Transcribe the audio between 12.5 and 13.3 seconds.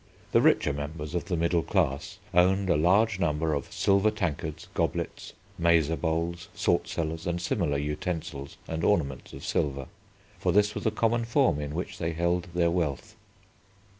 their wealth.